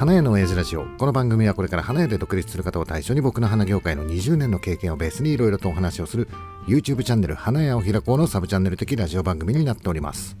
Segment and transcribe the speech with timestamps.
[0.00, 0.86] 花屋の親父ラジオ。
[0.96, 6.26] この番組はこれから花屋で独立する方を対象に僕の花業界の20年の経験をベースにいろいろとお話をする
[6.66, 10.38] YouTube チャンネル花屋を開こうのサブチャンネル的ラジオ番組になっております。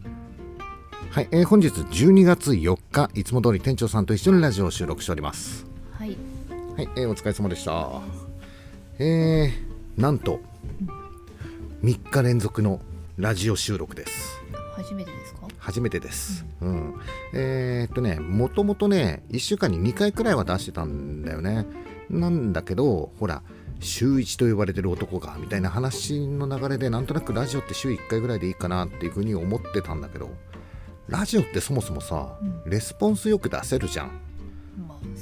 [1.10, 5.66] はい、えー本日12月4日いつも通り店長さんと一緒にラジオを収録しております。
[5.92, 6.16] はい。
[6.78, 8.00] はい、えーお疲れ様でした。
[8.98, 10.40] えー、なんと
[11.82, 12.80] 3日連続の
[13.18, 14.40] ラジオ収録です。
[14.74, 15.29] 初めてです。
[15.29, 15.29] か
[15.60, 16.94] 初めてです、うん。
[17.32, 21.66] えーっとねもともとね1週間に2回くらいは出してたんだよね。
[22.08, 23.42] なんだけどほら
[23.78, 30.30] 週1と呼ばれてる男がみたいな話の流れでなんとなくラジオって週1回ぐらいでいいかなっていうふうに思ってたんだけど
[31.08, 34.20] ラジオってそもそもさ、レスポンスよく出せるじゃん。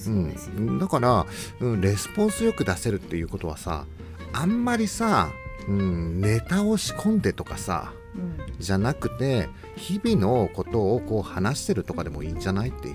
[0.06, 1.26] うん、だから、
[1.60, 3.86] うん、レスポンスよく出せるっていうことはさ
[4.32, 5.30] あんまりさ、
[5.66, 8.36] うん、ネタを仕込んでとかさうん。
[8.58, 12.94] じゃなくて日々のことをこう話してるとかでもいいんじゃないっていう、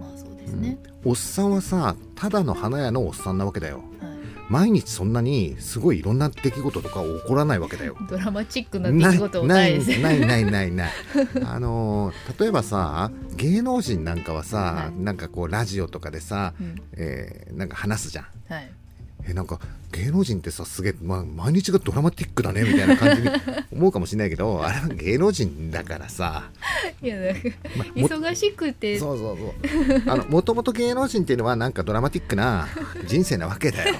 [0.00, 3.78] まあそうですね、おっさんはさただの花屋のおっさんなわけだよ。
[4.00, 4.14] はい。
[4.50, 7.96] 毎日そんなにすごいいろんな出来事とか起こらないわけだよ。
[8.10, 9.90] ドラマチックな出来事もないです。
[9.92, 10.90] よないないないない。
[11.44, 15.02] あのー例えばさ芸能人なんかはさ、はい。
[15.02, 16.76] なんかこうラジオとかでさ、うん。
[16.92, 18.24] えーなんか話すじゃん。
[18.52, 18.70] はい
[19.28, 19.58] えなんか
[19.92, 23.28] 芸能人ってさすげえ、まあ、毎日がドラマティックだねみたいな感じに
[23.72, 26.50] 思うかもしれないけどあれは芸能人だからさ、
[27.00, 27.40] いやか
[27.76, 28.98] ま忙しくて。
[28.98, 30.02] そうそうそう。
[30.06, 32.68] あのもともと芸能人っていうのはなんかドラマティックな
[33.06, 33.94] 人生なわけだよ、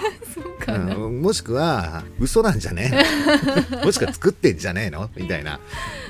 [0.66, 3.05] そうん、もしくは嘘なんじゃね
[3.84, 5.11] もしくは作ってんじゃねえの？
[5.16, 5.61] みたいな、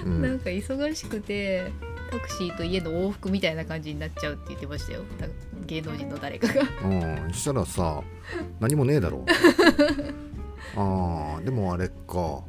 [0.05, 0.23] うん。
[0.23, 1.73] なんか忙しくて
[2.15, 5.03] タクシーと家の往復みたいな感じになっちゃうって言ってましたよ。
[5.19, 5.27] た
[5.67, 6.63] 芸能人の誰かが。
[6.85, 6.87] う
[7.29, 8.03] ん、そしたらさ
[8.61, 9.25] 何もねえだろ。
[10.77, 12.43] あーでもあれか。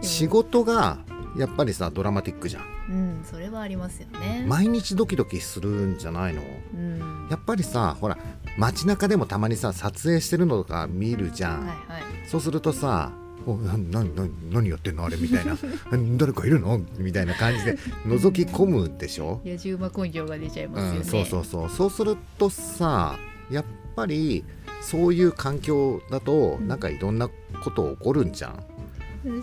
[0.00, 0.98] 仕事が
[1.36, 2.64] やっぱりさドラマティックじゃん。
[2.86, 6.42] うんそれはありますよね、毎日ドキドキするんじゃないの？
[6.74, 7.28] うん。
[7.30, 8.18] やっぱりさほら
[8.58, 12.02] 街中でもたまにさ撮影してるのとか見るじゃん、はいはい。
[12.28, 13.12] そうするとさ
[13.46, 15.56] おななな何やってんのあれみたいな。
[16.16, 16.80] 誰かいるの？
[16.98, 21.68] みたいな感じで覗き込むでしょ、野獣馬根性が出ちゃいますよね、うん、そうそうそう。
[21.70, 23.18] そうするとさ
[23.50, 23.64] やっ
[23.96, 24.44] ぱり
[24.80, 26.68] そういう環境だとうん。
[26.68, 27.28] なんかいろんな
[27.62, 28.62] こと起こるんじゃん、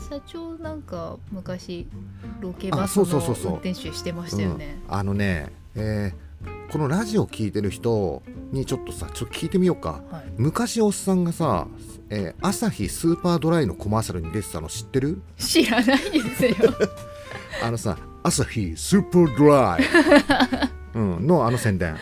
[0.09, 1.88] 社長なんか昔
[2.40, 4.95] ロケバスあの運転手してましたよね、うん。
[4.95, 6.31] あのね、えー
[6.72, 10.01] このラジオ聞いてる人にちょっとさちょっと聞いてみようか。
[10.12, 10.23] はい。
[10.38, 11.67] 昔おっさんがさ、
[12.09, 15.22] えー、朝日スーパードライのコマーシャルに出てたの知ってる？
[15.38, 16.56] 知らないですよ。
[17.63, 19.84] あのさ朝日スーパードライ、
[20.95, 21.95] うん、のあの宣伝。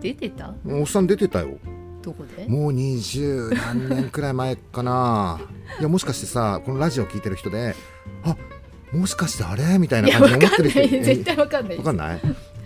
[0.00, 0.54] 出てた？
[0.66, 1.58] おっさん出てたよ。
[2.02, 2.46] どこで？
[2.48, 5.40] もう二十何年くらい前かな。
[5.78, 7.74] いやもしかしてさこのラジオ聞いてる人で
[8.24, 8.36] あ
[8.92, 9.78] もしかしてあれ？
[9.78, 10.82] みたいな感じで思ってる人。
[10.82, 12.20] い絶対わかんないわかんない？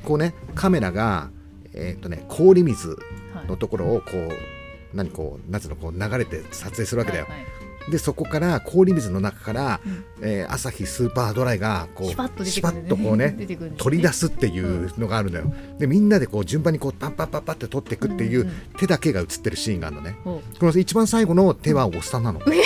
[0.04, 1.30] こうねカメラが
[1.74, 2.90] えっ、とね氷水
[3.34, 3.46] はい。
[3.46, 10.04] のところをこう何こう夏のこう流れて撮影するわけだよ、はいはいでそこから氷水の中から、うん。
[10.22, 12.16] えー朝日スーパードライがこうシュ
[12.62, 13.72] パッとこうね ね。
[13.76, 20.16] 取り出すっていうのがあるんだよ、でみんなでこう順番にこうパッパッパッパって取っていくっていううんうん手だけが映ってるシーンがあるのね。
[20.24, 22.38] おこの一番最後の手はおっさんなの。
[22.46, 22.64] ないよ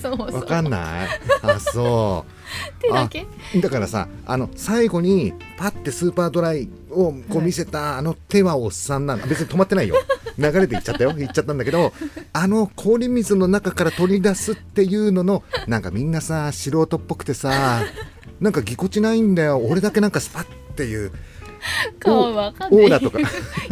[0.00, 0.38] そもそも。
[0.38, 1.08] わかんない。
[1.42, 2.32] あそう。
[2.82, 3.26] 手だけ？
[3.60, 9.26] だからさあの最後にパッてスーパードライをこう見せたあの手はおっさんなの。
[9.26, 9.96] 別に止まってないよ
[10.40, 11.10] 流れていっちゃったよ。
[11.12, 11.92] いっちゃったんだけど
[12.32, 17.82] あの氷水の中から取り出すっていうののなんかみんなさ素人っぽくてさ
[18.40, 19.58] なんかぎこちないんだよ。
[19.58, 21.12] 俺だけなんかスパッっていう
[21.98, 22.84] 顔わかんない。
[22.84, 23.18] オーラとか。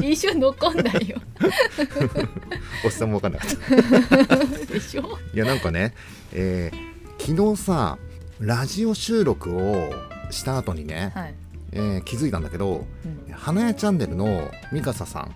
[0.02, 1.18] 一瞬残んないよ。
[2.84, 4.72] おっさんも分かんなかった。
[4.72, 5.18] でしょ？
[5.34, 5.94] いやなんかね、
[6.32, 6.88] えー
[7.20, 7.98] 昨日さ
[8.38, 9.90] ラジオ収録を
[10.30, 11.34] した後にね、はい、
[11.72, 12.84] えー気づいたんだけど
[13.28, 13.32] うん。
[13.34, 15.28] 花屋チャンネルのミカサさはい。
[15.30, 15.32] ん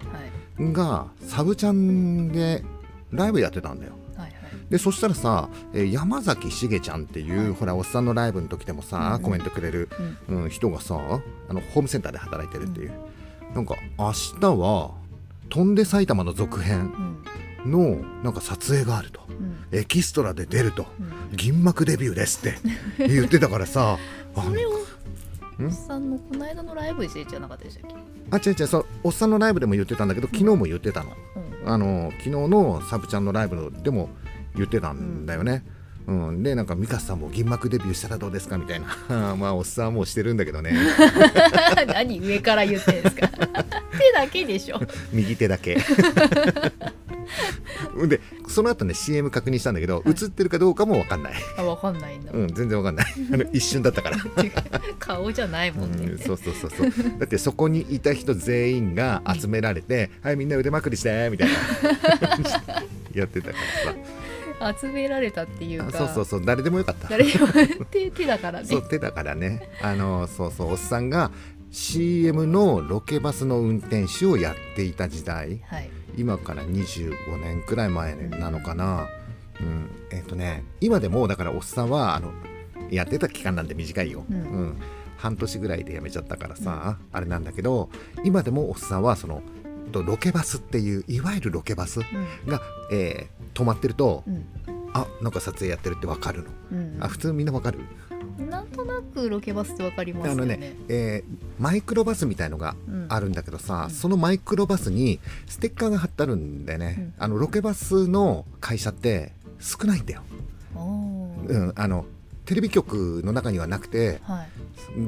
[0.58, 2.62] がサブチャンで
[3.10, 3.92] ライブやってたんだよ。
[4.16, 4.32] はいはい。
[4.70, 9.22] でそしたらさ、えー山崎しげちゃんっていう、ほらおっさんのライブの時でもさ、うんうん。
[9.22, 9.88] コメントくれる、
[10.28, 10.50] うん。
[10.50, 10.96] 人がさ
[11.48, 12.92] あのホームセンターで働いてるっていう、
[13.54, 14.92] なんか明日は
[15.50, 16.92] 「飛んで埼玉」の続編
[17.64, 17.70] うん。
[17.70, 19.20] のなんか撮影があると。
[19.28, 19.78] うん。
[19.78, 20.86] エキストラで出ると。
[21.30, 21.36] うん。
[21.36, 23.98] 銀幕デビューですって言ってたからさ
[24.34, 24.64] あ それ
[25.60, 27.96] おっさんのこの間のライブでじゃなかったでしたっけ？
[28.30, 31.12] あ違う違うそうおっさんのライブでも言ってたんだけど昨日も言ってたの、
[31.64, 31.72] うん。
[31.72, 34.08] あの昨日のサブちゃんのライブでも
[34.56, 35.64] 言ってたんだよね、
[36.06, 36.42] うん。
[36.42, 39.36] でなんかミカさんも銀幕デビューしたらどうですかみたいな。
[39.36, 40.72] まあおっさんはもうしてるんだけどね。
[41.86, 43.28] 何上から言ってんですか。
[43.98, 44.80] 手だけでしょ。
[45.12, 45.78] 右手だけ
[48.08, 50.10] でその後ね CM 確認したんだけど、はい。
[50.10, 53.06] 映ってるかどうかも分かんない、あわかんないんだ、 うん、全然分かんない。
[53.32, 54.16] あの一瞬だったから、
[54.98, 56.92] 顔じゃないもんね、うん、そうそうそうそう。
[57.18, 61.54] だってそこにいた人全員が集められて「はいみんな腕まくりして」みたいな。
[63.14, 63.58] やってたか
[64.60, 66.44] ら集められたっていうそうそうそう。
[66.44, 67.08] 誰でもよかった。
[67.08, 67.48] 誰でも
[67.90, 68.66] 手手だからね。
[68.66, 69.68] そう手だからね。
[69.82, 70.72] あのそうそう。
[70.72, 71.30] おっさんが
[71.70, 75.60] CM のロケバスの運転手をやっていた時代。
[75.66, 79.08] はい今から25年くらい前なのかな、
[79.60, 82.32] うん、えっ、とね今でもだからおっさんはあの
[82.90, 84.76] やってた期間なんで短いよ、うん。
[85.16, 87.88] 半年ぐらいで辞めちゃったからさ、あれなんだけど
[88.24, 89.42] 今でもおっさんはその
[89.92, 92.50] とロケバスっていういわゆるロケバスうん。
[92.50, 92.60] が、
[92.90, 94.46] えー止まってると、うん。
[94.94, 96.96] あなんか撮影やってるってわかるの、うん。
[97.00, 97.80] あ普通みんなわかる？
[98.38, 100.54] なんとなくロケバスってわかりますよね。
[100.54, 103.06] あのね、えーマイクロバスみたいのがうん。
[103.08, 103.94] あるんだけどさ、うん。
[103.94, 110.22] そのマイクロバスにステッカーが貼ってあるんでね、あのロケバスの会社って少ないんだよ、
[110.74, 112.04] うん、あの
[112.46, 114.48] テレビ局の中にはなくてはい、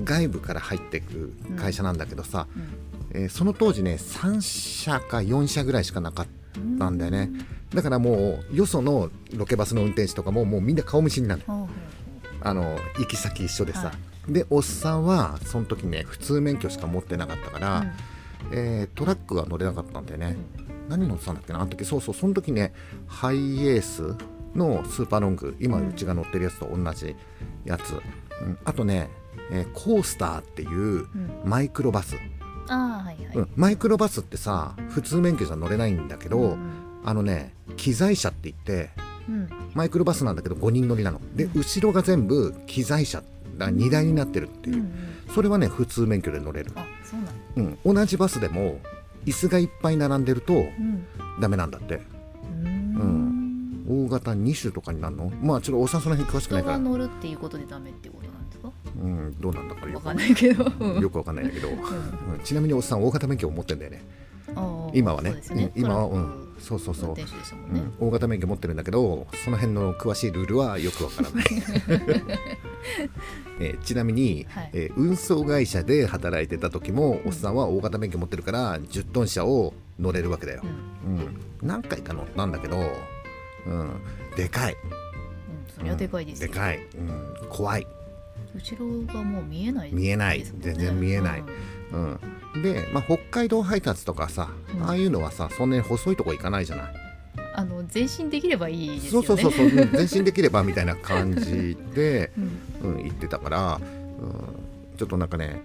[0.05, 3.21] 外部から入ってく会社なんだけどさ、うん。
[3.23, 6.27] えーその当時ね3社か4社ぐらいしかなかっ
[6.79, 7.31] たんだよね。
[7.75, 11.64] だからもうよそのロケバスの運転手とかももうみんな顔見知りなの
[12.45, 13.93] あの行き先一緒でさ、は
[14.29, 17.93] でおっさんはその時ね普通免許しか持ってなかったから、
[18.53, 20.37] えートラックは乗れなかったんだよね、
[20.89, 21.61] 何乗ってたんだっけな？
[21.61, 21.85] あの時。
[21.85, 22.73] そうそうその時ね
[23.07, 24.15] ハイエース
[24.55, 27.17] のスーパーロング今うんうちが乗ってるやつと同じ
[27.65, 27.95] やつ、う
[28.45, 28.59] ん。
[28.65, 29.09] あとね、
[29.51, 31.43] えーコースターっていううん。
[31.45, 32.17] マイクロバス、
[32.69, 33.51] ああはいはい、うん。
[33.57, 36.71] マイクロバスってさ普通免許じゃ乗れないんだけど、うん。
[37.05, 38.91] あのね機材車って言って
[39.29, 39.49] うん。
[39.75, 41.21] マイクロバスなんだけど5人乗りなの。
[41.35, 43.23] で後ろが全部機材車。
[43.57, 44.91] だ荷台になってるっていう、うんうん。
[45.33, 47.81] それはね普通免許で乗れる、あそうなんだ。
[47.87, 48.81] うん、同じバスでも
[49.27, 51.07] 椅子がいっぱい並んでるとうん。
[51.41, 51.95] ダメなんだって。
[51.95, 53.87] うーん。
[53.89, 55.31] 大型2種とかになるの？
[55.41, 58.73] まあちょっとおさんその辺詳しくない人がから、乗るっていうことでダメってことなんですか？
[59.01, 60.35] うん、どうなんだかよくわかんない。
[60.35, 60.65] けど。
[60.65, 61.75] よくわかんないんだけど、うん。
[61.75, 61.79] う
[62.37, 62.41] ん。
[62.43, 64.03] ちなみにおっさん大型免許を持ってんだよね。
[64.93, 65.41] 今はね。
[65.53, 65.71] ね。
[65.77, 65.83] うん。
[65.83, 67.15] 今はうんそうそうそう。
[68.01, 71.45] 大型免許持ってるんだけどその辺の詳しいルールはよくわからない、
[73.61, 74.71] えーちなみに、はい。
[74.73, 80.63] えー運送会社で働いてた時もおっさんは大型免許持ってるから10トン車を乗れるわけだよ。
[81.07, 81.17] う、ん。
[81.17, 82.79] うん、何回か乗ったんだけど、
[83.67, 83.91] うん、
[84.37, 84.73] でかい。
[84.73, 84.79] うん、
[85.69, 87.87] そりゃでかいですよ、でかい、うん、怖い、
[88.55, 90.45] 後ろがもう見えない見えない。
[90.61, 91.41] 全然見えない。
[91.41, 91.47] うん、
[92.63, 94.83] で、まあ、北海道配達とかさ、うん。
[94.85, 96.95] ああいうのはさそんなに細いとこ行かないじゃない？
[97.57, 99.27] あの前進できればいいですよね。
[99.27, 99.79] そうそうそうそう。
[99.83, 102.33] う ん前進できればみたいな感じで、
[102.83, 102.95] うん。
[102.97, 103.81] うん、言ってたから、
[104.21, 105.63] うん、ちょっとなんかね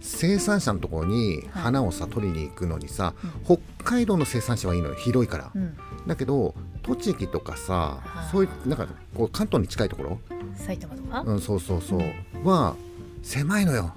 [0.00, 4.94] 生産者のところに花をさ取りに行くのにさ、北海道の生産者はいいのよ。
[4.94, 5.76] 広いから、うん、
[6.06, 8.30] だけど栃木とかさはい。
[8.30, 10.20] そういうなんかこう関東に近いところ、
[10.56, 12.74] 埼玉とか、うん、そうそうそう、は
[13.22, 13.92] 狭いのよ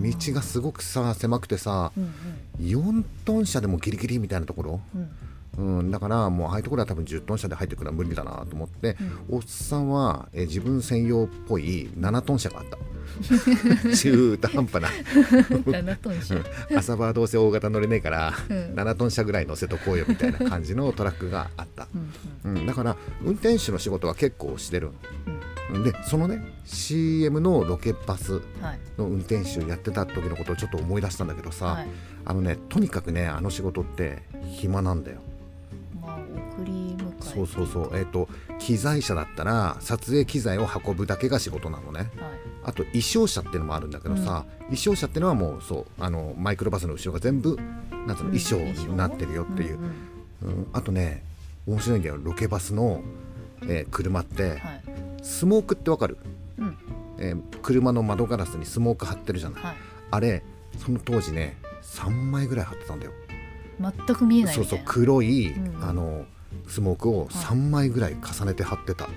[0.00, 2.12] 道がすごくさ狭くてさうん
[2.60, 5.10] 4トン車でもギリギリみたいなところ、うん。
[5.58, 8.96] うん、だからもうああいうところは多分10トン車で入ってくるのは無理だなと思って、
[9.30, 12.78] おっさんは、えー自分専用っぽい7トン車があった。
[13.96, 14.88] 中途半端な。
[15.50, 16.36] うん、7トン車、
[16.76, 18.56] 朝場はどうせ大型乗れねえから、うん。
[18.74, 21.88] 7トン車ぐらい乗せとこうよみたいな感じのトラックがあった、
[22.44, 22.56] うん。
[22.56, 24.90] うん、だから運転手の仕事は結構してる。
[25.26, 28.40] うんでそのね CM のロケバス
[28.96, 31.88] の運転手やってた時のことをちょっと思い出したんだけどさ、はい。
[32.24, 35.18] あのねとにかくねあの仕事って暇なんだよ。
[36.00, 36.18] まあ
[36.58, 37.12] 送り迎え。
[37.20, 37.98] そうそうそう。
[37.98, 41.98] えっ、と機材車だったら撮影機材を運ぶだけが仕事なのね。
[42.00, 42.10] はい。
[42.64, 47.56] あと衣装車っていうのもあるんだけどさ、衣装車っていうのはもうそうあのマイクロバスの後ろが全部
[48.06, 48.38] なんつうのうん。
[48.38, 49.86] 衣装になってるよっていう、んん。
[50.42, 50.66] うん。
[50.72, 51.24] あとね
[51.66, 52.18] 面白いんだよ。
[52.22, 53.02] ロケバスの、
[53.62, 56.18] えー車ってはいスモークってわかる、
[56.58, 56.76] うん。
[57.18, 59.76] えー車の窓ガラスにスモーク貼ってるじゃない、はい。
[60.12, 60.42] あれ
[60.78, 63.12] その当時ね3枚ぐらい貼ってたんだよ。
[63.80, 65.84] 全く見えないそうそう黒い、うん。
[65.84, 66.24] あの
[66.68, 69.08] スモークを3枚ぐらい重ねて貼ってた、へ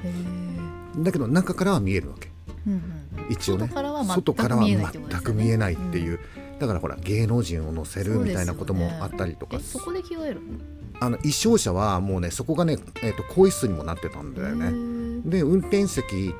[0.98, 2.30] えだけど中からは見えるわけ。
[2.68, 2.82] うんうん。
[3.30, 6.20] 一応ね外からは全く見えないっていっていう、
[6.60, 10.42] だからほら芸能人を乗せるみたいなこともあったりとか、えそこで着替えるの？
[11.02, 16.34] あの衣装車はもうねそこがね、えー、と更衣室にもなってたんだよへねーで運転席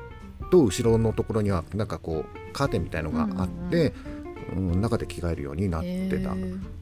[0.50, 3.92] と後ろのところにはなんかこうカーテンみたいのがあって、
[4.54, 6.34] うん中で着替えるようになってた。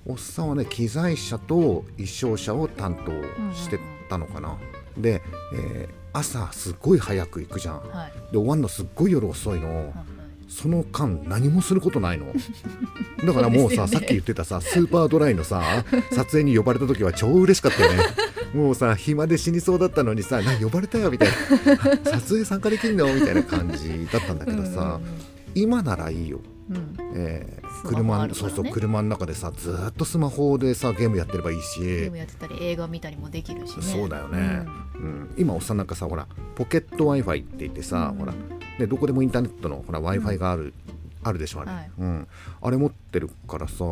[0.06, 3.12] おっさんはね機材車と衣装車を担当
[3.54, 3.78] して
[4.08, 4.56] たのかな、
[4.96, 5.20] で、
[5.54, 7.80] えー朝すっごい早く行くじゃん。
[7.90, 8.12] はい。
[8.32, 9.92] で終わるのすっごい夜遅いの、
[10.48, 12.26] その間何もすることないの。
[13.24, 13.88] だからもうさね。
[13.88, 17.98] さっき言ってたさスーパードライのさ撮影に呼ばれた時は超嬉しかったよね
[18.54, 21.34] もうさ暇で死にそうだったのにさ「な呼ばれたよ」みたいな
[22.18, 25.00] 「撮影参加できんの?」みたいな感じだったんだけどさ、
[25.54, 26.40] 今ならいいよ。
[26.70, 26.96] うん。
[27.14, 28.34] えー車ね。
[28.34, 33.82] そうそう車の中でさずーっとスマホでさゲームやってればいいし、ゲームやってたり映画見たりもできるしね。
[33.82, 35.30] そうだよね、うん。
[35.36, 36.26] 今おっさんなんかさほら
[36.56, 38.18] ポケット w i f i って言ってさ、うん。
[38.18, 38.34] ほら。
[38.78, 40.72] でどこでもインターネットのほら w i f i がある、
[41.22, 41.90] あるでしょあれ、はい。
[41.98, 42.28] うん、
[42.60, 43.84] あれ持ってるからさ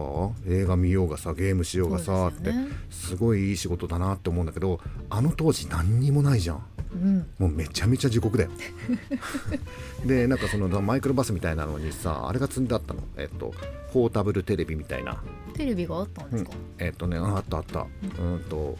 [0.46, 2.52] 映画見ようがさゲームしようがさって
[2.90, 4.80] すごいいい仕事だなって思うんだけど
[5.10, 6.62] あの当時何にもないじゃん。
[6.92, 7.26] うん。
[7.38, 8.50] もうめちゃめちゃ地獄だよ。
[10.06, 13.00] でなんかそのマイクロバスみたいなのにさあれが積んであったの。
[13.16, 13.52] えっと
[13.92, 15.22] ポータブルテレビみたいな。
[15.54, 17.86] テレビがあったんですか、えっとねああったあった。
[18.20, 18.78] うんと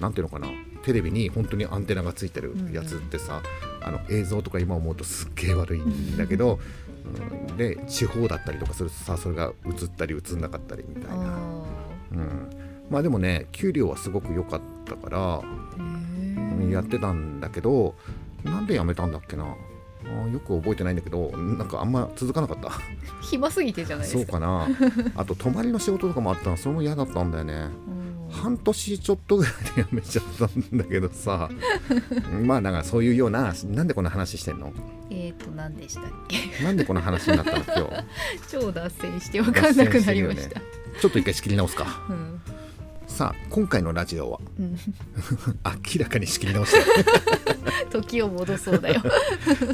[0.00, 0.48] なんていうのかな。
[0.82, 3.42] テレビに本当にアンテナがついてるやつってさ、
[3.82, 6.85] あの映像とか今思うとすっげえ悪いんだけど、うん、
[7.56, 11.64] で地方だったりとかするとさそれが映ったり映んなかったりみたいな、あ
[12.12, 12.50] うん、
[12.90, 15.42] まあでもね給料はすごく良かったから
[16.70, 17.94] やってたんだけど
[18.44, 19.56] なんで辞めたんだっけな。
[20.04, 22.70] あよく覚えてないんだけどなんかあんま続かなかった。
[23.22, 24.32] 暇すぎてじゃないですか。
[24.32, 24.68] そうかな。
[25.16, 27.70] あと泊まりの仕事とかもあったのそれも嫌だったんだよね。
[27.88, 28.05] うん
[28.42, 31.48] 半年ちょっとぐらいで辞めちゃったんだけどさ。
[32.42, 34.72] まあなんかそういうようななんでこんな話してんの？
[35.10, 36.64] えっ、ー、と何でしたっけ？
[36.64, 38.04] なんでこんな話になったの今日？
[38.50, 40.60] 超脱線して分かんなくなりました、
[41.00, 41.86] ちょっと一回仕切り直すか。
[42.08, 42.40] うん。
[43.06, 44.40] さあ今回のラジオは？
[44.58, 44.76] うん、
[45.96, 46.80] 明らかに仕切り直して
[47.90, 49.02] 時を戻そうだよ。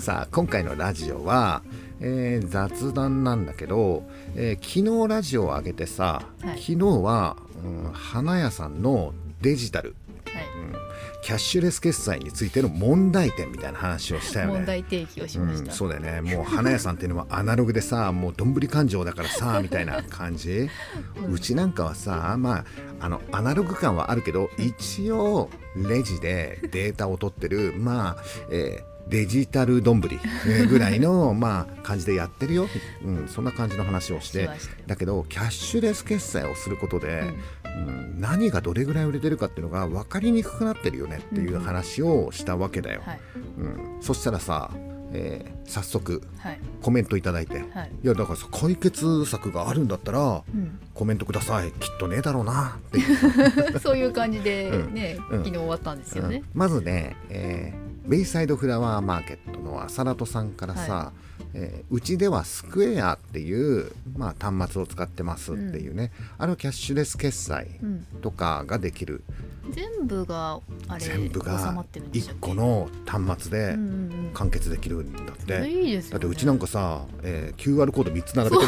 [0.00, 1.62] さあ今回のラジオは、
[2.02, 4.02] えー雑談なんだけど、
[4.34, 6.58] えー昨日ラジオを上げてさ、はい。
[6.60, 9.94] 昨日は、うん花屋さんのデジタル、
[10.32, 10.44] はい。
[10.44, 10.82] うん
[11.22, 14.52] キャッシュレス決済についての問題点みたいな話をしたよね。
[14.54, 16.20] 問題提起をしました、うん、そうだよね。
[16.20, 20.68] もう花屋さんっていうのはアナログでさ もうどんぶり勘定だからさみたいな感じ、
[21.30, 22.64] うちなんかはさまあ
[22.98, 32.68] あのアナログ感はあるけど一応レジでデータを取ってるまあ、えーデジタルどんぶりえ ーぐらいのまあ感じでやってるよ、
[33.04, 34.48] うん、そんな感じの話をして。
[34.86, 37.24] だけどキャッシュレス決済をすることで、
[37.64, 38.20] うん。
[38.20, 43.02] 何がどれぐらい売れてるかっていうのが分かりにくくなってるよねっていう話をしたわけだよ。
[43.04, 43.20] はい。
[43.58, 44.70] うん、そしたらさ、
[45.12, 46.60] えー早速はい。
[46.82, 47.90] コメントいただいて、はい。
[48.02, 50.78] いやだからさ解決策があるんだったらうん。
[50.94, 51.70] コメントください。
[51.72, 52.78] きっとねえだろうな。
[52.88, 55.38] っていう、そういう感じでね、うん。
[55.38, 56.36] 昨日終わったんですよね。
[56.36, 61.12] うん、まずね、えーベイサイドフラワーマーケットの浅ラトさんからさ、は
[61.54, 69.22] えーうちではスクエアっていう、まあ、端末を使ってますっていうね、あのキャッシュレス決済うん、とかができる、
[69.70, 78.62] 全部があれ全部がってるんでしたっ1け個の端末でうんうん完結できるんだって、うん、いいですよ、ね、だってうちなんかさ、えー QR コード3つ並べて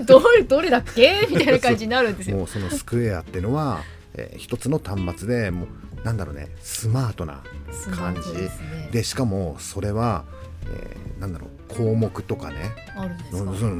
[0.00, 0.06] る。
[0.06, 1.26] どれどれだっけ？
[1.30, 2.38] みたいな感じになるんですよ。
[2.38, 3.82] もうそのスクエアっていうのは、
[4.14, 7.42] えー一つの端末でもうなんだろうねスマートな
[7.94, 8.20] 感じ。
[8.32, 8.88] ですね。
[8.92, 10.24] でしかもそれは、
[10.66, 12.74] えーなんだろう項目とかね。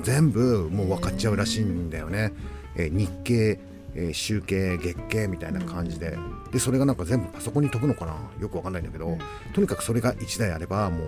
[0.04, 2.32] 全部もう分かっちゃうらしいんだよね、
[2.76, 3.60] えー日経、
[3.94, 6.16] えー週経月経みたいな感じで。
[6.52, 8.14] でそれがなんか全部パソコンに飛ぶのかな？
[8.40, 9.18] よく分かんないんだけど、うん。
[9.52, 11.04] とにかくそれが1台あればも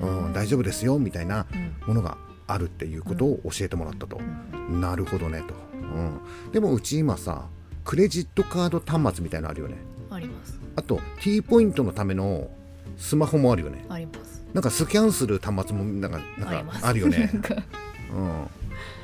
[0.00, 1.74] う、うん、大丈夫ですよみたいなうん。
[1.88, 4.18] ものがあるっていうことを教えてもらったと。
[4.18, 4.80] うん。
[4.80, 7.46] なるほどねと、うん、でもうち今さ
[7.84, 9.76] クレジットカード端末みたいなのあるよね。
[10.10, 10.60] あります。
[10.76, 12.48] あと T ポイントのための
[12.96, 13.84] スマホもあるよね。
[13.88, 14.44] あります。
[14.54, 17.30] なんかスキャンする端末もなんかなんかあるよね。
[17.32, 17.54] なんか。
[17.54, 18.46] うん、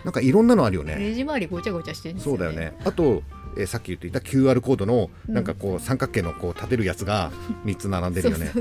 [0.04, 0.96] なんかいろんなのあるよね。
[0.96, 2.76] レジ周りごちゃごちゃしてるんですよ、ね、そうだよね。
[2.84, 3.22] あと、
[3.56, 5.34] えーさっき言っていた QR コードのうん。
[5.34, 7.32] なんかこう三角形のこう立てるやつが
[7.64, 8.52] 3つ並んでるよね。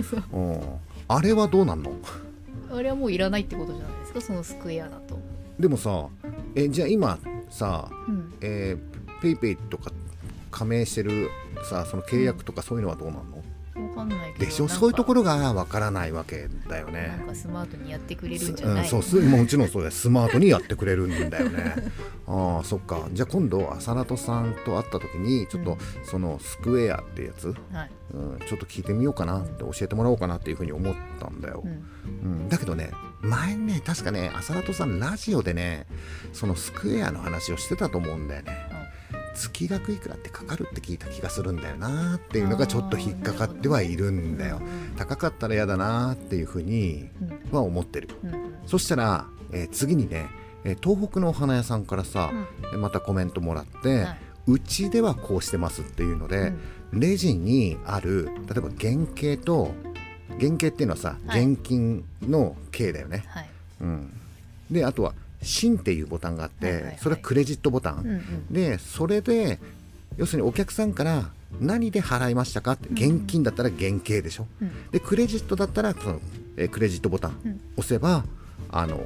[1.10, 1.92] あれはどうなんの？
[2.72, 4.22] あれはもういらないってことじゃないですか？
[4.22, 5.20] そのスクエアだと。
[5.60, 6.08] でもさ
[6.56, 7.20] えじゃあ今
[7.50, 8.34] さうん。
[8.42, 9.92] えー、ペイペイとか
[10.58, 11.30] 加盟してる
[11.70, 13.22] さその契約とかそういうのはどうなの、
[13.90, 14.68] わかんないけどでしょ？
[14.68, 17.28] そういうところがわからないわけだよなねん。
[17.28, 19.92] かスマートにやってくれるすんじゃない、うん、そうすもちろんそうだよ。
[19.92, 21.76] スマートにやってくれるんだよね。
[22.26, 23.08] ああそっか。
[23.14, 25.78] じゃあ今度浅名とさんと会った時にちょっとうん。
[26.04, 27.92] そのスクエアってやつ、はい。
[28.14, 32.32] うん、ちょっと聞いてみようかなって教えてもらおうかなっていうふうに思ったんだよ、うん。
[32.32, 35.86] うん、だけどね前にね確かね浅名とさんラジオでね
[36.34, 38.67] そのスクエアの話をしてたと思うんだよね
[39.38, 44.62] 月額いくらってかかるって聞いた気がするんだよなっていうのがちょっと引っかかってはいるんだよ。
[44.98, 47.56] 高かったら嫌だなっていうふうにうん。
[47.56, 48.10] は思ってる。
[48.24, 48.54] うんうん。
[48.66, 50.28] そしたら、えー次にね、
[50.64, 52.32] えー東北のお花屋さんからさ、
[52.74, 54.18] えーまたコメントもらって、はい。
[54.48, 56.54] うちではこうしてますっていうので、
[56.94, 57.00] うん。
[57.00, 59.72] レジにある例えば原型と
[60.40, 61.46] 原型っていうのはさ、はい。
[61.46, 63.50] 現金の形だよね、はい。
[63.82, 64.14] うん、
[64.72, 69.60] であとは「新」っていうボタンがあって、それはクレジットボタン、でそれで
[70.18, 71.30] 要するにお客さんから
[71.62, 74.72] 何で払いましたかって現金だったら現金でしょ、うん。
[74.92, 76.22] でクレジットだったらその、
[76.58, 77.62] えークレジットボタンうん。
[77.78, 78.26] 押せば
[78.70, 79.02] あの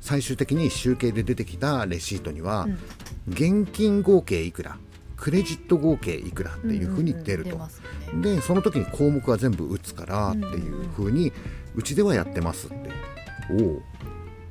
[0.00, 2.68] 最終的に集計で出てきたレシートには、
[3.26, 4.76] 現金合計いくら
[5.16, 7.58] クレジット合計いくらっていうふうに出ると、
[8.20, 11.32] でその時に項目は全部打つからっていうふうに
[11.74, 12.76] うちではやってますって。
[13.50, 13.82] おお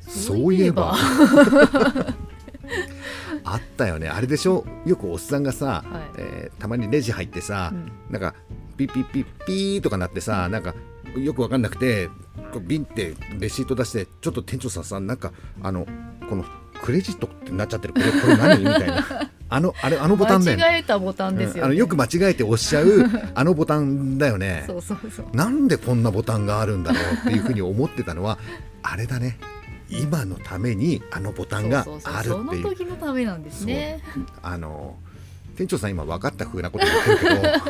[0.08, 0.96] そういえば。
[3.46, 4.08] あったよね。
[4.08, 4.66] あれでしょ？
[4.86, 6.12] よくおっさんがさ、はい。
[6.18, 7.92] えーたまにレジ入ってさ、うん。
[8.10, 8.36] なんか
[8.78, 10.74] ピッピッピッピーとかなってさなんか
[11.18, 12.08] よくわかんなくて
[12.54, 15.32] こうビンってレシート出してちょっと店長さんさなんか
[15.62, 15.86] あの
[16.30, 16.46] この
[16.82, 17.94] クレジットってなっちゃってる。
[17.94, 18.60] これこれ何？
[18.60, 19.04] みたいな。
[19.50, 20.64] あのあれあのボタンだよね。
[20.64, 21.60] 間違えたボタンですよ、ね。
[21.60, 21.66] うん。
[21.66, 23.06] あのよく間違えて押しちゃう
[23.36, 24.64] あのボタンだよね。
[24.68, 25.26] そうそうそう。
[25.36, 28.40] なんでこんなボタンがあるんだろうっていうふうに思ってたのは
[28.82, 29.38] あれだね
[30.02, 32.64] 今のためにあのボタンがあるっていう。
[32.64, 34.02] その時のためなんですね。
[34.42, 34.98] あの
[35.56, 37.62] 店長さん今分かった風なこと言ってるけどあ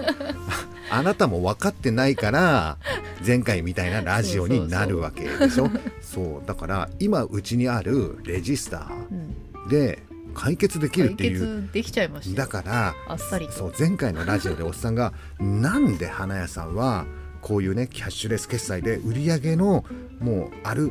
[0.99, 2.77] あなたも分かってないから
[3.25, 5.69] 前回みたいなラジオになるわけでしょ？
[6.01, 9.35] そうだから今うちにあるレジスタうん。
[9.67, 10.03] ーで
[10.33, 11.39] 解決できるっ解ていう。
[11.63, 13.51] 決できちゃいましただよからあっさりと。
[13.51, 17.05] そう前回のラジオでおっさんがなんで花屋さんは
[17.41, 19.83] こういうねキャッシュレス決済で売り上げの
[20.21, 20.89] もうある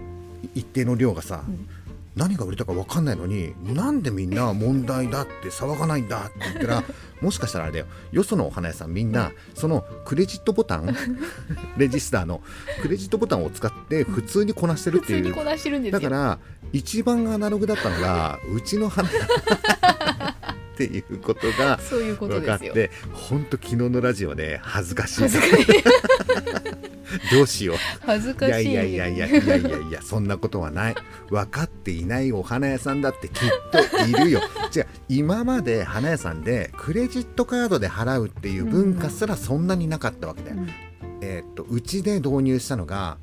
[0.54, 1.68] 一定の量がさ、ん。
[2.14, 6.84] 何が売れたか分かんないのになんでみんな問題だって騒がないんだって言ったら
[7.22, 7.87] もしかしたらあれだよ。
[8.11, 10.94] よそのお花屋さんみんなそのクレジットボタン
[11.78, 12.42] レジスターの
[12.82, 15.22] クレジットボタンを使って普通にこなしてるっ普ていう。
[15.22, 16.00] 通にこなしてるんですよ。
[16.00, 16.38] だから
[16.75, 25.22] 一番アナログだったのがうちの花屋っていうことがそういうこと分かって本当昨日のラジオで恥ずかしい。
[25.22, 25.64] 恥ずかしい
[27.33, 27.76] どうしよう。
[28.00, 30.95] 恥ずかしいいやいやいやいやいやいやいやそんなことはない。
[31.31, 34.40] 分かっていないお花屋さんだってきっといるよ。
[34.75, 40.69] 違う今まで花屋さんでクレジットカードで払うっていう文化すらそんなになかったわけだよ、うん。
[41.21, 43.19] えーっとうちで導入したのが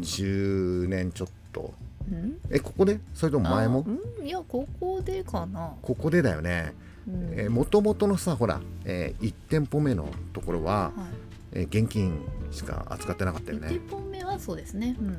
[0.00, 1.74] 10年ちょっと。
[2.10, 2.36] うん？
[2.50, 3.00] えここで？
[3.14, 3.86] それとも前も？
[4.24, 5.72] いやここでかな。
[5.82, 6.74] ここでだよね。
[7.08, 7.52] うん。
[7.52, 11.21] もともとのさほら、え1店舗目のところは、はい
[11.52, 15.06] えー現金しか扱ってなかったよ1ね店、舗目はそうですね、うん。
[15.06, 15.10] う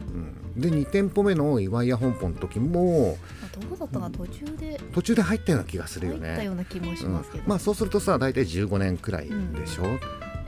[0.58, 4.80] ん、で2店舗目の岩井屋本舗の時もあどうだったかな途中で。
[4.94, 6.28] 途中で入ったような気がするよね。
[6.28, 7.50] 入ったような気もしますけど、うん。
[7.50, 9.84] まあそうするとさ大体15年くらいでしょ、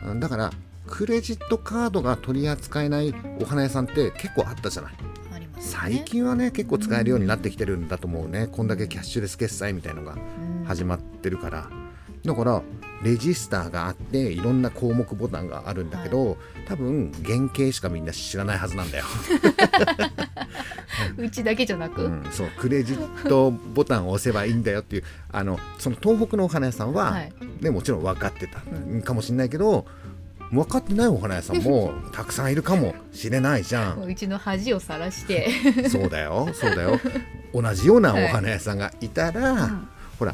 [0.07, 0.19] うん。
[0.19, 0.51] だから
[0.87, 4.93] クレジットカードが取り扱えないお花屋さんって結構あったじゃない。
[5.57, 8.47] 最近はね結構使えるようになってきてるんだと思うね。
[8.51, 10.65] こんだけキャッシュレス決済みたいのがうん。
[10.65, 11.69] 始まってるから
[12.25, 12.61] だから
[13.03, 19.05] レジスターがあっていろんな項目ボタンがあるんだけど、多分原型しかみんな知らないはずなんだよ、
[21.17, 27.33] うちだけじゃなく、うん、そうクレジットボタンを押せばいいんだよっていうあのその東北のお花屋さんは、はい。
[27.61, 28.61] ね、もちろん分かってた
[28.91, 29.85] うかもしれないけど
[30.51, 34.03] 分かってないお花屋さんも たくさんいるかもしれないじゃん。
[34.03, 35.49] うちの恥をさらして、
[35.89, 36.99] そうだよそうだよ。
[37.53, 39.87] 同じようなお花屋さんがいたら、うん。
[40.19, 40.33] ほら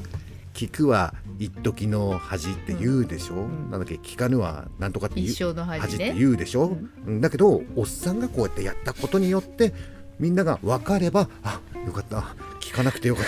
[0.54, 3.70] 聞くは一時の恥って言うでしょ、ん。
[3.72, 5.28] なんだっけ聞かぬはなんとかって言う。
[5.30, 6.10] 一生の恥ね。
[6.10, 7.22] って言うでしょ、うん。
[7.22, 9.74] だけどおっさんがこうやってやったことによって
[10.20, 12.36] みんなが分かればあよかった。
[12.60, 13.26] 聞かなくてよかっ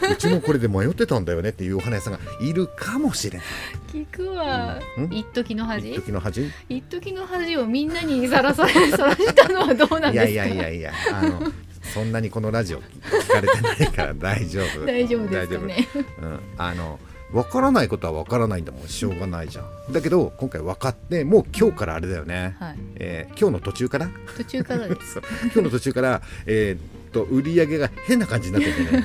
[0.00, 0.08] た。
[0.12, 3.46] うちもこれで迷ってたんだよねっていうお花屋さんがいるかもしれない。
[3.92, 5.04] 聞くはうん。
[5.12, 6.50] 一時の一恥時の恥？
[6.68, 10.26] 一時の恥をみんなにさらされさらしたのはどうなんいですか？
[10.26, 11.52] やいやいやいやあの
[11.82, 14.86] そんなにこのラジオ聞かれてないから大丈夫。
[14.86, 15.88] 大丈夫ですかね。
[16.22, 16.98] うん、あの
[17.32, 19.92] 分からないことは分からないんだもんしょうがないじゃん。
[19.92, 22.76] だけど今回分かってもう今日からあれだよね、はい。
[22.96, 24.08] えー今日の途中から？
[24.36, 25.20] 途中からです。
[25.44, 29.04] 今日の途中から、えーっと売り上げが変な感じになっててね。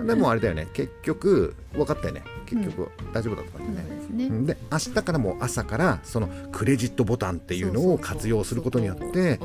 [0.06, 0.66] でもあれだよね。
[0.72, 9.38] 結局分かったよね結局、大丈夫だったんそうだよねですね、うんで明日からもう朝からそのクレジットボタンっていうのを活用することによって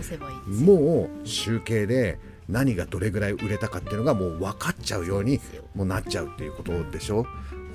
[0.47, 2.17] もう集計で
[2.49, 5.39] 何がどれぐらい売れたかっていうのがもう分かっちゃうように
[5.73, 7.25] もうなっちゃうっていうことでしょ？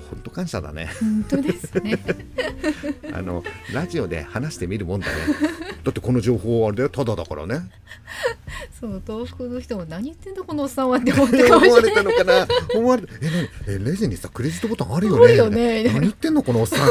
[0.09, 0.89] 本当感謝だね。
[0.99, 1.97] 本当ですね。
[3.13, 5.13] あのラジオで話してみるもんだね。
[5.83, 6.89] だってこの情報はあれだよ。
[6.89, 7.69] ただだからね
[8.81, 12.15] そう東北の人も何言ってんだこのおっさんはって思っっててかも思われしれない。
[12.15, 12.47] たのかな？
[12.75, 13.29] 思われえ
[13.67, 15.35] 何えレジにさクレジットボタンあるよね？
[15.35, 15.83] よね。
[15.83, 16.89] 何言ってんのこのおっさん？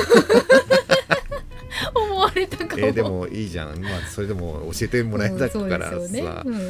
[1.95, 2.83] 思われたかも。
[2.87, 3.79] えーでもいいじゃん。
[3.81, 6.21] まあそれでも教えてもらえたからさ、うんね。
[6.23, 6.65] うん。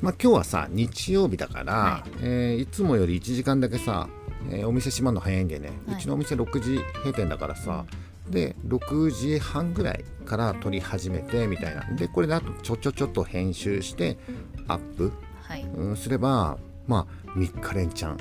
[0.00, 2.10] まあ今日はさ日曜日だから、はい。
[2.22, 4.08] えーいつもより1時間だけさ、
[4.50, 5.96] えーお店閉まるの早いんでね、はい。
[5.98, 7.84] うちのお店6時閉店だからさ、
[8.30, 11.84] で6時半ぐらいから撮り始めてみたいな。
[11.96, 14.18] でこれであとちょちょちょっと編集して
[14.66, 15.12] アップ、
[15.42, 15.62] はい。
[15.62, 18.10] うん、すればまあ3日連チャン。
[18.12, 18.20] はい。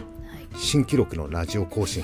[0.56, 2.04] 新記録のラジオ更新。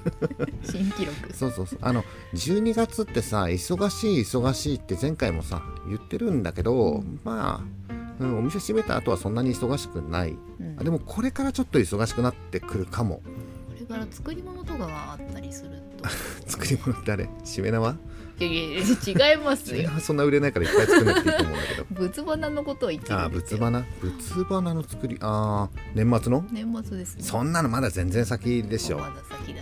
[0.62, 1.34] 新記録。
[1.34, 1.78] そうそうそう。
[1.82, 10.76] あの12月ってさ忙しい忙しいって前回もさ言ってるんだけど、まあ、うん、お店閉めた後はそんなに忙しくない、うん。
[10.78, 13.22] あでもこれからちょっと忙しくなってくるかも。
[13.68, 15.89] これから作り物とかがあったりすると
[16.46, 17.96] 作り物ってあれしめ縄？
[18.38, 19.82] いやいや違いますよ。
[19.82, 21.86] 縄そんな売れないからいっぱい作んなくていいと思うんだけど。
[21.90, 23.82] 仏花のことを言ってあ仏花？
[24.00, 25.18] 仏花の作り？
[25.20, 26.44] ああ年末の？
[26.50, 27.22] 年末ですね。
[27.22, 28.98] そんなのまだ全然先でしょ。
[28.98, 29.12] まだ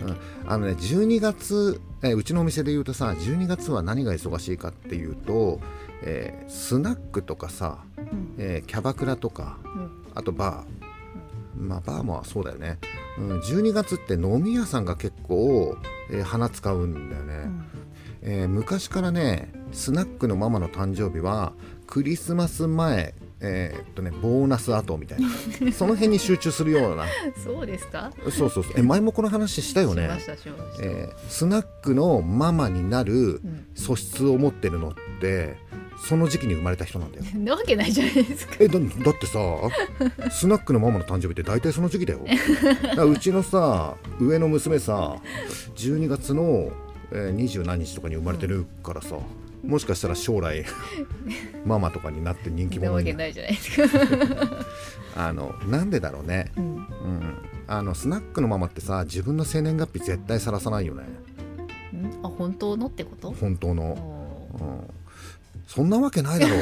[0.01, 5.61] うん、あのね12月えうちのお店で言うとさ12月は何が忙しいかっていうと、
[6.03, 8.35] えースナックとかさ、うん。
[8.39, 9.91] えーキャバクラとかうん。
[10.15, 10.88] あとバー
[11.59, 12.79] まあバーもそうだよね、
[13.19, 15.77] うん、12月って飲み屋さんが結構、
[16.11, 17.65] えー花使うんだよね、うん。
[18.23, 21.53] えー昔からねスナックのママの誕生日は
[21.87, 25.29] クリスマス前えーっとねボーナス後みたいな。
[25.73, 27.05] その辺に集中するような。
[27.45, 28.11] そうですか？
[28.25, 28.73] そうそうそう。
[28.77, 30.09] え前もこの話したよね？
[30.83, 33.67] えースナックのママになるうん。
[33.75, 35.57] 素質を持ってるのって
[36.07, 37.25] その時期に生まれた人なんだよ。
[37.35, 38.55] なわけないじゃないですか。
[38.61, 39.39] えだだってさ
[40.31, 42.21] スナックのママの誕生日って大体その時期だよ。
[42.97, 45.17] だうちのさ上の娘さ
[45.77, 46.71] 12月の
[47.11, 49.17] えー二十、何日とかに生まれてるからさ、
[49.65, 50.65] もしかしたら将来
[51.65, 54.67] ママとかになって人気な者になわけないじゃないですか、
[55.17, 56.53] あのなんでだろうね。
[56.57, 56.85] うん、うん。
[57.67, 61.03] あのスナックのママってさ自分の生年月日絶対さらさないよね。
[61.03, 61.07] ん。
[62.23, 63.31] あ本当のってこと？
[63.33, 64.49] 本当の。
[64.61, 64.98] うん
[65.69, 66.59] そんなわけないだろう。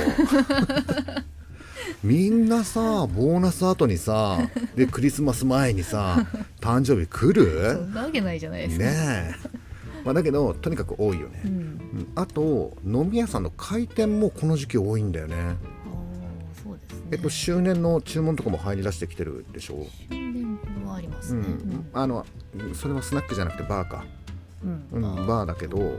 [2.02, 4.38] みんなさボーナス後にさ
[4.74, 6.26] でクリスマス前にさ
[6.60, 9.34] 誕生日来そるんなわけないじゃないですか、ねえ、
[10.04, 11.42] まあ、だけどとにかく多いよね。
[11.44, 12.08] う、ん、うん。
[12.16, 15.36] あと飲み屋さんの開店もこの時期多いんだよね。
[16.62, 17.06] そうですね。
[17.12, 19.86] えっと周年の注文とかも入り出してきてるでしょ？
[20.10, 21.86] 周年はありますうね、ん。
[21.92, 22.26] あの
[22.74, 24.04] それはスナックじゃなくてバーか、
[24.64, 24.84] うん。
[24.92, 25.98] うん、バーだけど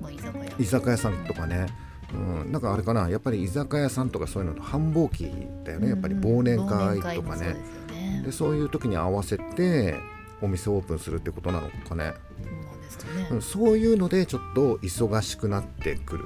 [0.00, 0.44] まあ、居酒屋。
[0.58, 1.66] 居酒屋さんとかね、
[2.12, 5.30] うん、なんかあれかなやっぱり居酒屋さんとかそういうのと繁忙期
[5.64, 7.44] だよねやっぱり忘年会とかね。
[7.44, 8.22] そうでね。
[8.24, 9.96] でそういう時に合わせて
[10.42, 16.24] お店オープンするってことなのかね、そうなんですそういうのでちょっと忙しくなってくる、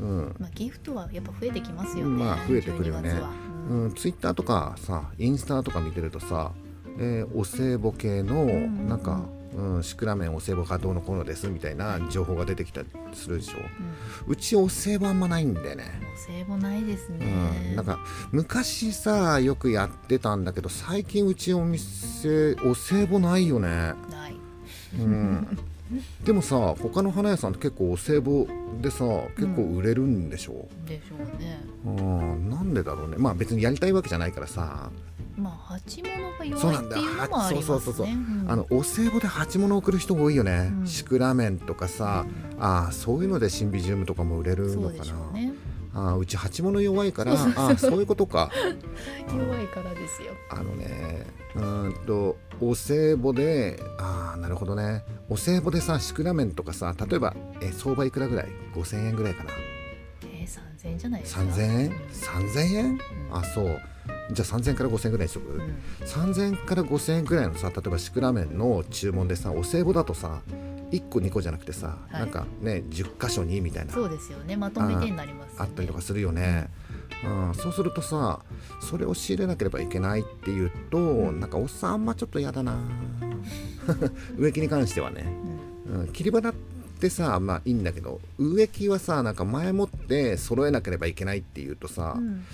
[0.00, 0.36] うん。
[0.38, 3.10] まあ、ギフトはやっぱ増えてきますよね、まあ増えてくるよね。
[3.10, 3.30] 12月は。
[3.70, 6.52] うん、ツイッターとかさインスタとか見てるとさ、
[6.98, 8.88] えーお歳暮系のん。
[8.88, 9.41] なんか、うん、
[9.82, 13.58] シクラメンお歳暮がどうのこうのですみたいな情報が出てきたりするでしょ。
[14.26, 14.32] うん。
[14.32, 15.84] うちお歳暮あんまないんだよね。
[16.14, 17.26] お歳暮ないですね、
[17.70, 17.98] うん、なんか
[18.30, 23.68] 昔さよくやってたんだけど最近うちお店お歳暮ないよね、
[24.10, 24.36] ない。
[24.98, 25.58] うん、
[26.24, 28.46] でもさ他の花屋さんって結構お歳暮
[28.80, 29.04] でさ
[29.36, 31.60] 結構売れるんでしょ、でしょうね。
[31.84, 33.16] うん、なんでだろうね。
[33.18, 34.90] まあ別にやりたいわけじゃないからさ、
[35.42, 37.62] まあ鉢物がそうなんだ弱いっていうのもありますね。
[37.62, 38.10] そうそうそうそうう。
[38.10, 40.86] んあのお歳暮で鉢物送る人が多いよね、うん。
[40.86, 42.24] シクラメンとかさ、
[42.58, 45.12] ああそういうのでシンビジウムとかも売れるのかな。
[45.12, 45.52] ょうね。
[45.94, 48.50] ああうち鉢物弱いからああそういうことか。
[49.28, 50.32] 弱いからですよ。
[50.50, 55.04] あのねうーんとお歳暮でああなるほどね。
[55.28, 59.50] お歳暮でさシクラメンとかさ例えばえ相場いくらぐらい？5000円ぐらいかな。
[60.22, 61.42] えー、3000円じゃないですか。
[61.42, 61.86] 3000円？
[61.86, 61.92] うん。
[62.48, 63.00] 3000円？
[63.30, 63.80] あそう
[64.30, 65.76] じゃあ3000円から5000円ぐらいにしとく、うん。
[66.04, 70.40] 3000円から5000円ぐらいのさ例えばシクラメンの注文でさお歳暮だとさ
[70.90, 72.20] 1個2個じゃなくてさ、はい。
[72.20, 73.92] なんかね10箇所にみたいな。
[73.92, 74.56] そうですよね。
[74.56, 75.58] まとめてになりますよね。
[75.58, 76.68] あったりとかするよね、
[77.24, 78.40] うん、そうするとさ
[78.80, 80.98] それを仕入れなければいけないっていうと、
[81.32, 82.76] なんかおっさんあんまちょっと嫌だな。
[84.36, 85.26] 植木に関してはね、
[85.86, 86.54] うん、切り花っ
[87.02, 92.44] てさまあいいんだけど植木はさなんか前もって揃えなければいけないっていうとさ、うん。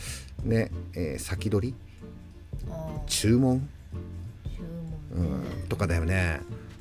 [0.43, 1.75] ね、えー先取り？
[3.07, 3.69] 注文、
[4.45, 4.63] 注
[5.15, 6.41] うん、とかだよね、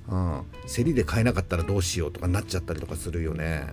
[0.09, 3.65] うん、競りで買えなかったらどうしようとかなっちゃったりとかするよね、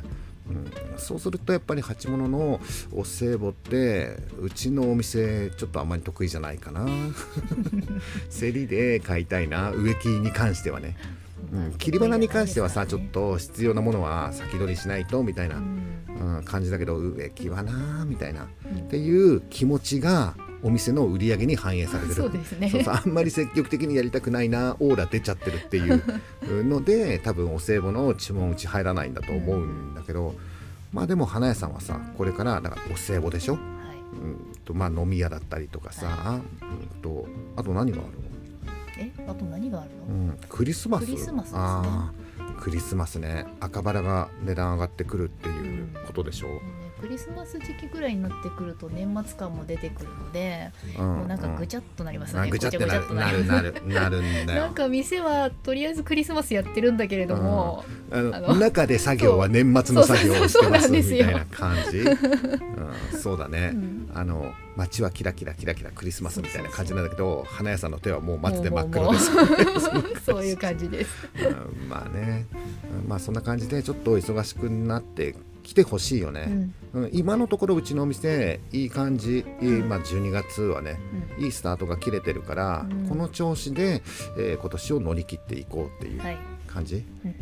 [0.49, 2.61] うん、そうするとやっぱり鉢物の
[2.93, 6.87] お歳暮ってうちのお店ちょっとあんまり得意じゃないかな。
[8.41, 10.97] 競りで買いたいな植木に関してはね、
[11.55, 16.37] うん、切り花に関してはさちょっと必要なものは先取りしないとみたいな、うん。
[16.37, 18.79] うん、感じだけど植木はなみたいなうん。
[18.79, 22.15] っていう気持ちがお店の売り上げに反映されてる。
[22.15, 22.71] そうですね。
[22.71, 26.03] そうそうあんまり積極的にやりたくないなオーラ出ちゃってるっていう
[26.65, 30.35] ので多分お歳暮の注文うち入らないんだと思うんだけど、
[30.93, 33.63] まあでも花屋さんはさこれからだからお歳暮でしょ、はい。
[34.21, 38.34] うんとまあ、飲み屋だったりとかさ、うん、とあと何がある
[38.99, 41.07] えあと何があるの、のうん、クリスマス。
[41.07, 42.55] クリスマスですね。
[42.61, 43.47] クリスマスね。
[43.61, 51.17] 赤バラが値段上がってくるっていうことでしょ、ねククリスマス時期ぐらいになってくると年末感も出てくるので、うん。
[51.19, 53.15] もうなんかぐちゃっとなりますね、あぐちゃってごなる。
[53.15, 54.63] なごちゃっとるなるなるんだよ。
[54.65, 64.11] なんか店はとりあえずクリスマスやってるんだけれども、あのあの中で作業は年末の作業をしてますみたいな感じ、うん、そうだね、うん。
[64.15, 69.31] あの街はキラキラキラキラクリスマスみたいな感じなんだけど花屋さんの手はもう松で真っ黒です。
[70.25, 71.11] そういう感じです。
[71.39, 71.87] うん。
[71.87, 72.47] まあね、
[73.03, 73.09] うん。
[73.11, 77.05] まあそんな感じでちょっと忙しくなってきてほしいよね、うん。
[77.05, 77.11] うん。
[77.13, 81.01] 今のところうちのお店いい感じ、いいまあ、12月はね
[81.39, 83.09] いいスタートが切れてるから、うん。
[83.09, 84.03] この調子で、
[84.39, 87.35] えー今年を乗り切っていこうっていうはい、感じ、うん。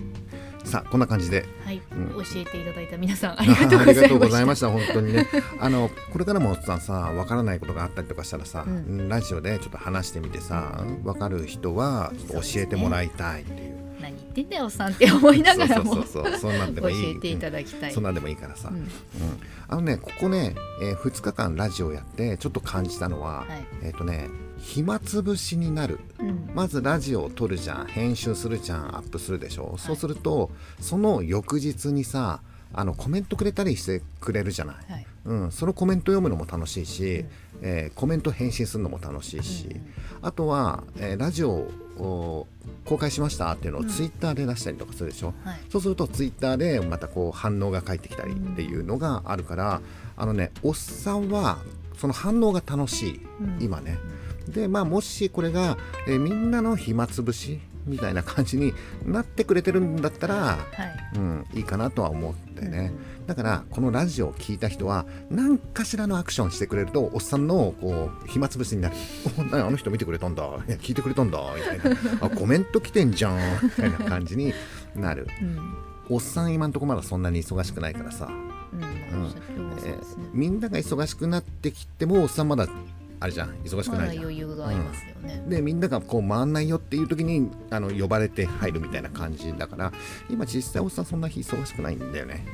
[0.64, 1.44] さあこんな感じで。
[1.64, 2.08] はい、うん。
[2.14, 4.70] 教えていただいた皆さん あありがとうございました。
[4.70, 5.26] 本当にね。
[5.61, 9.08] あのこれからもささわからないことがあったりとかしたらさ、うん。
[9.08, 16.40] ラジオでちょっと話してみてさわかる人はちょっと教えてもらいたいっていう何言ってんだよおっさんって思いながらもそうそうそうそう。
[16.40, 17.90] そんなんで教えていただきたい。
[17.90, 18.76] うんそんなんでもいいからさ、うん。
[18.76, 18.88] うん。
[19.68, 23.66] あのねここね、え2日間ラジオやってちょっと感じたのは、はい。
[23.84, 26.00] えっ、とね暇つぶしになる。
[26.18, 26.50] うん。
[26.54, 27.86] まずラジオを撮るじゃん。
[27.86, 28.96] 編集するじゃん。
[28.96, 32.40] アップするでしょ、そうするとその翌日にさ
[32.74, 35.06] あのコメントくれたりしてくれるじゃない、はい。
[35.24, 37.24] うん、そのコメント読むのも楽しいし、
[37.62, 39.77] えーコメント返信するのも楽しいし、うん。
[39.77, 39.92] うん
[40.25, 42.46] あとは、えーラジオを
[42.85, 43.88] 公開しましたっていうのをうん。
[43.88, 45.61] ツイッターで出したりとかするでしょ、はい。
[45.68, 49.81] そうするとツイッターでまたこう反応が返ってきたりっていうのがあるから、
[50.16, 51.59] あのねおっさんは
[51.98, 53.59] その反応が楽しい、うん。
[53.61, 53.98] 今ね。
[54.48, 58.72] でまあもしこれが、えーみんなの暇つぶしみたいな感じに
[59.05, 60.59] なってくれてるんだったら、は
[61.14, 61.18] い。
[61.18, 62.92] うん、いいかなとは思ってね、
[63.26, 68.96] だからこのラジオを聞いた人は何かしらのアクションしてくれるとおっさんのこう暇つぶしになる
[69.38, 74.52] 「おなあの人見てくれたんだ聞いてくれたんだ」みたいな「あコメント来てんじゃん」みたいな感じに
[74.94, 75.26] なる。
[75.40, 75.48] うん。
[75.48, 75.74] うん
[76.11, 78.82] おっさん今んとこまだそんなに忙しくないからさ、うん。
[78.82, 79.32] うん。
[79.85, 80.02] えー
[80.35, 82.66] みんなが忙しくなってきてもおっさんまだ
[83.20, 84.24] あれじゃん忙しくないじゃん。
[84.24, 85.44] 余裕がありますよね。
[85.48, 89.92] でみんながこう回んないよっていう時にあの呼ばれて入るみたいな感じだから
[90.28, 92.44] 今実際おっさんそんな日忙しくないんだよね、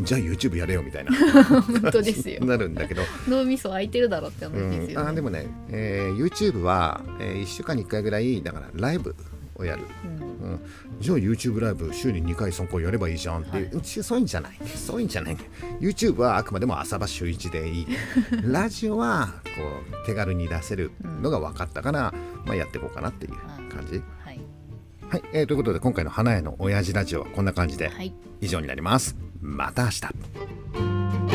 [0.00, 1.12] じゃあ YouTube やれよみたいな。
[1.60, 2.44] 本当ですよ。
[2.44, 5.08] なるんだけど、脳みそ空いてるだろうって話うん、ですよね。
[5.10, 9.14] あでもね、えー YouTube は、え1週間に1回ぐらいだからライブ
[9.56, 10.50] をやる、うん。
[10.50, 10.60] うん、
[11.00, 13.58] じゃあ YouTube ライブ週に2回3回やればいいじゃんって。
[13.58, 13.62] い。
[13.64, 14.58] う、はうちそういうんじゃない。
[14.74, 15.36] そういうんじゃない。
[15.80, 17.86] YouTube はあくまでも朝場週1でいい。
[18.44, 19.50] ラジオはこ
[20.02, 22.14] う手軽に出せるのが分かったから、
[22.46, 23.32] まあ、やっていこうかなっていう
[23.68, 24.40] 感じ、はい。
[25.08, 28.14] はい、えーということで今回の花屋の親父ラジオはこんな感じではい。
[28.40, 31.27] 以上になりますまた明日。